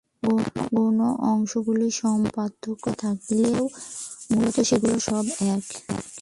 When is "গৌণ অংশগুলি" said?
0.67-1.87